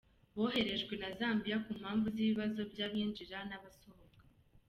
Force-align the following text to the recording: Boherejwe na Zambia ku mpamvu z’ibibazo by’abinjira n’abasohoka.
Boherejwe 0.35 0.93
na 1.01 1.09
Zambia 1.17 1.57
ku 1.63 1.71
mpamvu 1.79 2.05
z’ibibazo 2.15 2.61
by’abinjira 2.71 3.37
n’abasohoka. 3.49 4.21